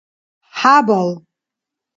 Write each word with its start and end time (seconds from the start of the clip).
хӀябал 0.57 1.09